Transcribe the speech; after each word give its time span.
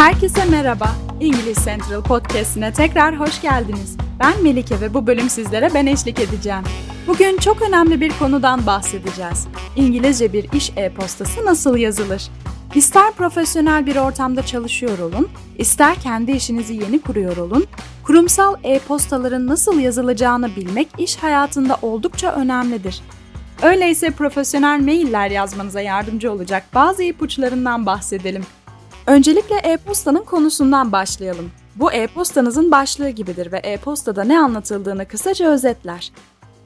Herkese 0.00 0.44
merhaba. 0.44 0.88
İngiliz 1.20 1.64
Central 1.64 2.02
Podcast'ine 2.02 2.72
tekrar 2.72 3.20
hoş 3.20 3.42
geldiniz. 3.42 3.96
Ben 4.20 4.42
Melike 4.42 4.80
ve 4.80 4.94
bu 4.94 5.06
bölüm 5.06 5.30
sizlere 5.30 5.70
ben 5.74 5.86
eşlik 5.86 6.20
edeceğim. 6.20 6.62
Bugün 7.06 7.36
çok 7.36 7.62
önemli 7.62 8.00
bir 8.00 8.12
konudan 8.18 8.66
bahsedeceğiz. 8.66 9.46
İngilizce 9.76 10.32
bir 10.32 10.52
iş 10.52 10.72
e-postası 10.76 11.44
nasıl 11.44 11.76
yazılır? 11.76 12.28
İster 12.74 13.12
profesyonel 13.12 13.86
bir 13.86 13.96
ortamda 13.96 14.46
çalışıyor 14.46 14.98
olun, 14.98 15.28
ister 15.58 15.94
kendi 15.94 16.32
işinizi 16.32 16.74
yeni 16.74 16.98
kuruyor 17.00 17.36
olun, 17.36 17.66
kurumsal 18.04 18.54
e-postaların 18.64 19.46
nasıl 19.46 19.80
yazılacağını 19.80 20.56
bilmek 20.56 20.88
iş 20.98 21.16
hayatında 21.16 21.78
oldukça 21.82 22.32
önemlidir. 22.32 23.02
Öyleyse 23.62 24.10
profesyonel 24.10 24.80
mailler 24.80 25.30
yazmanıza 25.30 25.80
yardımcı 25.80 26.32
olacak 26.32 26.64
bazı 26.74 27.02
ipuçlarından 27.02 27.86
bahsedelim. 27.86 28.42
Öncelikle 29.10 29.56
e-postanın 29.56 30.24
konusundan 30.24 30.92
başlayalım. 30.92 31.50
Bu 31.76 31.92
e-postanızın 31.92 32.70
başlığı 32.70 33.10
gibidir 33.10 33.52
ve 33.52 33.58
e-postada 33.58 34.24
ne 34.24 34.38
anlatıldığını 34.38 35.08
kısaca 35.08 35.50
özetler. 35.50 36.12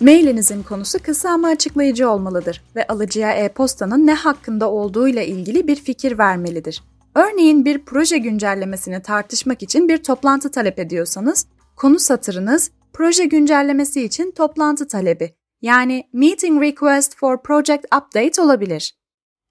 Mailinizin 0.00 0.62
konusu 0.62 0.98
kısa 1.02 1.30
ama 1.30 1.48
açıklayıcı 1.48 2.10
olmalıdır 2.10 2.64
ve 2.76 2.86
alıcıya 2.86 3.32
e-postanın 3.32 4.06
ne 4.06 4.14
hakkında 4.14 4.70
olduğuyla 4.70 5.22
ilgili 5.22 5.68
bir 5.68 5.76
fikir 5.76 6.18
vermelidir. 6.18 6.82
Örneğin 7.14 7.64
bir 7.64 7.84
proje 7.84 8.18
güncellemesini 8.18 9.02
tartışmak 9.02 9.62
için 9.62 9.88
bir 9.88 10.02
toplantı 10.02 10.50
talep 10.50 10.78
ediyorsanız, 10.78 11.46
konu 11.76 11.98
satırınız 11.98 12.70
proje 12.92 13.24
güncellemesi 13.24 14.04
için 14.04 14.30
toplantı 14.30 14.88
talebi 14.88 15.34
yani 15.62 16.08
Meeting 16.12 16.62
Request 16.62 17.16
for 17.16 17.42
Project 17.42 17.84
Update 17.84 18.42
olabilir. 18.42 19.03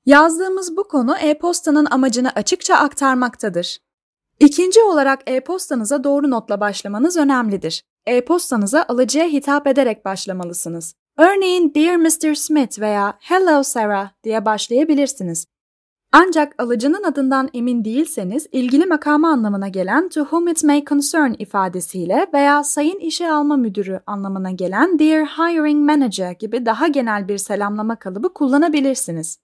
Yazdığımız 0.06 0.78
bu 0.78 0.88
konu 0.88 1.16
e-postanın 1.18 1.88
amacını 1.92 2.30
açıkça 2.30 2.76
aktarmaktadır. 2.76 3.78
İkinci 4.40 4.82
olarak 4.82 5.22
e-postanıza 5.28 6.04
doğru 6.04 6.32
notla 6.32 6.60
başlamanız 6.60 7.18
önemlidir. 7.18 7.84
E-postanıza 8.06 8.86
alıcıya 8.88 9.26
hitap 9.26 9.68
ederek 9.68 10.06
başlamalısınız. 10.06 10.96
Örneğin 11.18 11.74
Dear 11.76 11.96
Mr. 11.96 12.34
Smith 12.36 12.80
veya 12.80 13.18
Hello 13.20 13.64
Sarah 13.64 14.10
diye 14.24 14.46
başlayabilirsiniz. 14.46 15.46
Ancak 16.12 16.54
alıcının 16.58 17.04
adından 17.04 17.50
emin 17.54 17.86
değilseniz 17.86 18.48
ilgili 18.52 18.86
makamı 18.86 19.28
anlamına 19.28 19.68
gelen 19.68 20.10
to 20.10 20.22
whom 20.22 20.48
it 20.48 20.64
may 20.64 20.86
concern 20.86 21.34
ifadesiyle 21.40 22.28
veya 22.34 22.64
sayın 22.64 23.00
işe 23.00 23.32
alma 23.32 23.58
müdürü 23.58 24.00
anlamına 24.08 24.52
gelen 24.52 25.00
dear 25.00 25.26
hiring 25.26 25.90
manager 25.90 26.32
gibi 26.32 26.66
daha 26.66 26.88
genel 26.88 27.28
bir 27.28 27.38
selamlama 27.38 27.96
kalıbı 27.96 28.34
kullanabilirsiniz. 28.34 29.38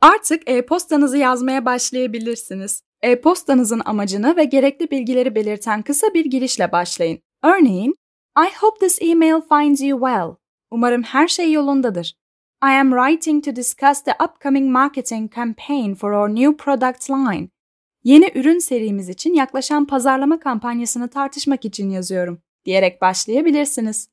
Artık 0.00 0.50
e-postanızı 0.50 1.18
yazmaya 1.18 1.64
başlayabilirsiniz. 1.64 2.82
E-postanızın 3.02 3.82
amacını 3.84 4.36
ve 4.36 4.44
gerekli 4.44 4.90
bilgileri 4.90 5.34
belirten 5.34 5.82
kısa 5.82 6.14
bir 6.14 6.24
girişle 6.24 6.72
başlayın. 6.72 7.18
Örneğin, 7.44 7.94
I 8.38 8.48
hope 8.60 8.78
this 8.78 8.98
email 9.02 9.40
finds 9.48 9.82
you 9.82 10.00
well. 10.00 10.34
Umarım 10.70 11.02
her 11.02 11.28
şey 11.28 11.52
yolundadır. 11.52 12.14
I 12.64 12.68
am 12.68 12.90
writing 12.90 13.44
to 13.44 13.56
discuss 13.56 14.02
the 14.02 14.12
upcoming 14.24 14.70
marketing 14.70 15.34
campaign 15.34 15.94
for 15.94 16.12
our 16.12 16.28
new 16.28 16.56
product 16.56 17.10
line. 17.10 17.48
Yeni 18.04 18.30
ürün 18.34 18.58
serimiz 18.58 19.08
için 19.08 19.34
yaklaşan 19.34 19.86
pazarlama 19.86 20.40
kampanyasını 20.40 21.08
tartışmak 21.08 21.64
için 21.64 21.90
yazıyorum 21.90 22.42
diyerek 22.64 23.02
başlayabilirsiniz. 23.02 24.08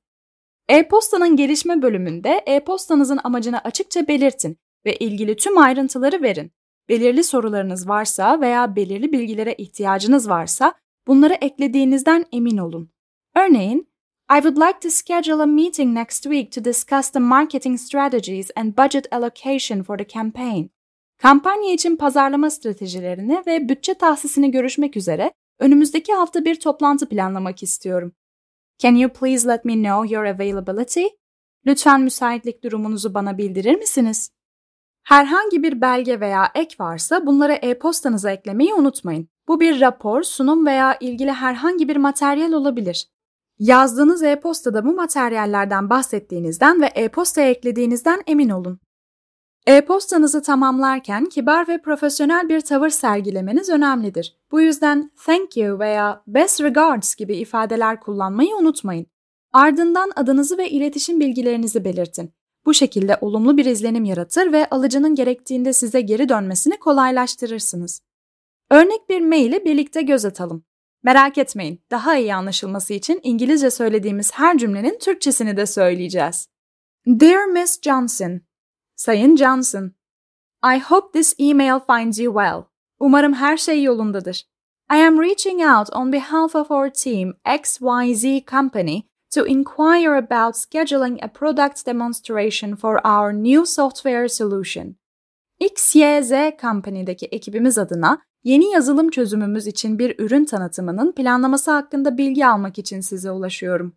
E-postanın 0.70 1.36
gelişme 1.36 1.82
bölümünde 1.82 2.44
e-postanızın 2.46 3.20
amacını 3.24 3.60
açıkça 3.60 4.08
belirtin 4.08 4.58
ve 4.86 4.96
ilgili 4.96 5.36
tüm 5.36 5.58
ayrıntıları 5.58 6.22
verin. 6.22 6.52
Belirli 6.90 7.24
sorularınız 7.24 7.88
varsa 7.88 8.42
veya 8.42 8.76
belirli 8.76 9.12
bilgilere 9.12 9.54
ihtiyacınız 9.54 10.30
varsa 10.30 10.74
bunları 11.08 11.34
eklediğinizden 11.34 12.26
emin 12.32 12.58
olun. 12.58 12.90
Örneğin, 13.36 13.88
I 14.32 14.42
would 14.42 14.58
like 14.58 14.80
to 14.80 14.90
schedule 14.90 15.42
a 15.42 15.46
meeting 15.46 15.98
next 15.98 16.24
week 16.24 16.52
to 16.52 16.64
discuss 16.64 17.10
the 17.10 17.20
marketing 17.20 17.80
strategies 17.80 18.52
and 18.56 18.78
budget 18.78 19.14
allocation 19.14 19.84
for 19.84 19.98
the 19.98 20.08
campaign. 20.08 20.70
Kampanya 21.18 21.74
için 21.74 21.96
pazarlama 21.96 22.50
stratejilerini 22.50 23.44
ve 23.48 23.70
bütçe 23.70 23.94
tahsisini 23.94 24.52
görüşmek 24.52 24.98
üzere 24.98 25.32
önümüzdeki 25.60 26.14
hafta 26.14 26.46
bir 26.46 26.60
toplantı 26.60 27.10
planlamak 27.10 27.64
istiyorum. 27.64 28.14
Can 28.78 28.96
you 28.96 29.10
please 29.14 29.48
let 29.48 29.66
me 29.66 29.74
know 29.74 30.16
your 30.16 30.26
availability? 30.26 31.04
Lütfen 31.66 32.02
müsaitlik 32.02 32.64
durumunuzu 32.64 33.14
bana 33.14 33.38
bildirir 33.38 33.76
misiniz? 33.76 34.30
Herhangi 35.04 35.64
bir 35.64 35.82
belge 35.82 36.20
veya 36.20 36.52
ek 36.56 36.76
varsa 36.80 37.26
bunları 37.26 37.54
e-postanıza 37.54 38.32
eklemeyi 38.32 38.74
unutmayın. 38.74 39.28
Bu 39.48 39.60
bir 39.60 39.82
rapor, 39.82 40.24
sunum 40.24 40.66
veya 40.66 40.98
ilgili 41.00 41.32
herhangi 41.32 41.88
bir 41.88 41.96
materyal 41.96 42.52
olabilir. 42.52 43.08
Yazdığınız 43.60 44.24
e-postada 44.24 44.86
bu 44.86 44.94
materyallerden 44.94 45.90
bahsettiğinizden 45.90 46.82
ve 46.82 46.86
e-postaya 46.86 47.50
eklediğinizden 47.50 48.22
emin 48.28 48.50
olun. 48.50 48.80
E-postanızı 49.68 50.42
tamamlarken 50.42 51.26
kibar 51.26 51.68
ve 51.68 51.82
profesyonel 51.82 52.50
bir 52.50 52.62
tavır 52.62 52.90
sergilemeniz 52.90 53.70
önemlidir. 53.70 54.38
Bu 54.52 54.62
yüzden 54.62 55.12
thank 55.26 55.58
you 55.58 55.80
veya 55.80 56.24
best 56.28 56.62
regards 56.62 57.16
gibi 57.16 57.36
ifadeler 57.36 58.00
kullanmayı 58.00 58.56
unutmayın. 58.56 59.06
Ardından 59.54 60.12
adınızı 60.16 60.58
ve 60.58 60.70
iletişim 60.70 61.20
bilgilerinizi 61.20 61.86
belirtin. 61.86 62.34
Bu 62.66 62.74
şekilde 62.74 63.18
olumlu 63.22 63.58
bir 63.58 63.66
izlenim 63.66 64.06
yaratır 64.06 64.52
ve 64.52 64.70
alıcının 64.70 65.16
gerektiğinde 65.16 65.74
size 65.74 66.02
geri 66.02 66.30
dönmesini 66.30 66.78
kolaylaştırırsınız. 66.78 68.02
Örnek 68.72 69.10
bir 69.10 69.22
maili 69.22 69.66
birlikte 69.66 70.02
göz 70.02 70.26
atalım. 70.26 70.66
Merak 71.04 71.38
etmeyin, 71.38 71.82
daha 71.92 72.18
iyi 72.18 72.36
anlaşılması 72.36 72.94
için 72.94 73.20
İngilizce 73.24 73.72
söylediğimiz 73.72 74.32
her 74.34 74.58
cümlenin 74.58 75.00
Türkçesini 75.00 75.58
de 75.58 75.66
söyleyeceğiz. 75.66 76.48
Dear 77.08 77.46
Miss 77.46 77.82
Johnson, 77.82 78.42
Sayın 78.96 79.36
Johnson, 79.36 79.92
I 80.76 80.80
hope 80.80 81.20
this 81.20 81.36
email 81.40 81.80
finds 81.88 82.20
you 82.20 82.34
well. 82.34 82.64
Umarım 83.00 83.34
her 83.34 83.58
şey 83.58 83.84
yolundadır. 83.84 84.46
I 84.92 84.96
am 84.96 85.22
reaching 85.22 85.62
out 85.62 85.96
on 85.96 86.14
behalf 86.14 86.56
of 86.56 86.72
our 86.72 86.90
team 86.90 87.34
XYZ 87.46 88.46
Company 88.52 89.02
to 89.34 89.46
inquire 89.46 90.16
about 90.16 90.56
scheduling 90.56 91.20
a 91.22 91.28
product 91.28 91.86
demonstration 91.86 92.76
for 92.76 93.00
our 93.08 93.34
new 93.34 93.66
software 93.66 94.28
solution. 94.28 94.96
XYZ 95.60 96.32
Company'deki 96.62 97.26
ekibimiz 97.26 97.78
adına 97.78 98.22
yeni 98.44 98.72
yazılım 98.72 99.10
çözümümüz 99.10 99.68
için 99.68 100.00
bir 100.00 100.20
ürün 100.20 100.46
tanıtımının 100.46 101.12
planlaması 101.12 101.72
hakkında 101.72 102.18
bilgi 102.18 102.46
almak 102.48 102.80
için 102.80 103.02
size 103.02 103.32
ulaşıyorum. 103.32 103.94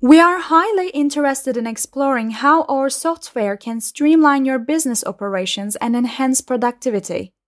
We 0.00 0.24
are 0.24 0.38
highly 0.38 0.90
interested 0.92 1.56
in 1.56 1.64
exploring 1.64 2.32
how 2.32 2.72
our 2.74 2.88
software 2.88 3.58
can 3.64 3.78
streamline 3.78 4.48
your 4.48 4.68
business 4.68 5.06
operations 5.06 5.76
and 5.80 5.94
enhance 5.94 6.40
productivity. 6.46 7.41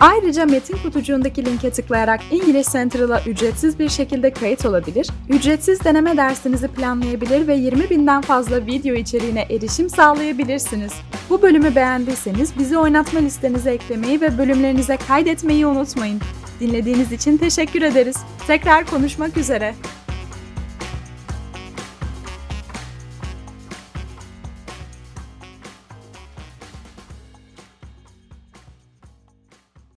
Ayrıca 0.00 0.46
metin 0.46 0.76
kutucuğundaki 0.76 1.46
linke 1.46 1.70
tıklayarak 1.70 2.20
İngiliz 2.30 2.66
Central'a 2.66 3.22
ücretsiz 3.26 3.78
bir 3.78 3.88
şekilde 3.88 4.30
kayıt 4.30 4.66
olabilir, 4.66 5.08
ücretsiz 5.28 5.84
deneme 5.84 6.16
dersinizi 6.16 6.68
planlayabilir 6.68 7.48
ve 7.48 7.54
20 7.54 7.90
binden 7.90 8.20
fazla 8.20 8.66
video 8.66 8.94
içeriğine 8.94 9.46
erişim 9.50 9.90
sağlayabilirsiniz. 9.90 10.92
Bu 11.30 11.42
bölümü 11.42 11.74
beğendiyseniz 11.74 12.58
bizi 12.58 12.78
oynatma 12.78 13.20
listenize 13.20 13.70
eklemeyi 13.70 14.20
ve 14.20 14.38
bölümlerinize 14.38 14.96
kaydetmeyi 14.96 15.66
unutmayın. 15.66 16.20
Dinlediğiniz 16.60 17.12
için 17.12 17.36
teşekkür 17.36 17.82
ederiz. 17.82 18.16
Tekrar 18.46 18.86
konuşmak 18.86 19.36
üzere. 19.36 19.74